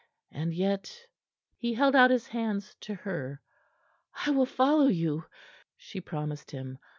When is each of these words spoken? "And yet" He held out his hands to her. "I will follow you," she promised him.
"And 0.31 0.51
yet" 0.55 0.97
He 1.57 1.75
held 1.75 1.95
out 1.95 2.09
his 2.09 2.27
hands 2.29 2.73
to 2.81 2.95
her. 2.95 3.39
"I 4.25 4.31
will 4.31 4.47
follow 4.47 4.87
you," 4.87 5.25
she 5.77 6.01
promised 6.01 6.49
him. 6.49 6.79